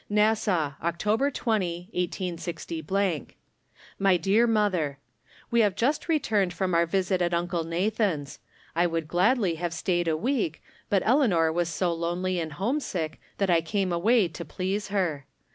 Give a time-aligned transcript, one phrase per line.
[0.09, 1.33] Nassau, Oct.
[1.35, 3.33] 20, 186.
[3.99, 4.97] My Bear Mother:
[5.51, 8.39] We have just returned from our visit at Uncle Nathan's.
[8.75, 13.51] I would gladly have staid a week, but Eleanor was so lonely and homesick that
[13.51, 15.27] I came away to please her.